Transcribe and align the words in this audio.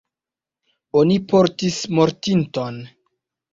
Oni 1.01 1.17
portis 1.35 1.79
mortinton. 1.99 2.83